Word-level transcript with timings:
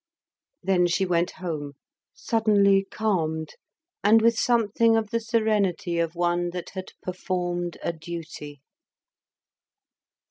Then 0.63 0.87
she 0.87 1.05
went 1.05 1.29
home, 1.29 1.73
suddenly 2.15 2.87
calmed, 2.89 3.51
and 4.03 4.19
with 4.19 4.35
something 4.35 4.97
of 4.97 5.11
the 5.11 5.19
serenity 5.19 5.99
of 5.99 6.15
one 6.15 6.49
that 6.53 6.71
had 6.71 6.93
performed 7.05 7.77
a 7.83 7.93
duty. 7.93 8.61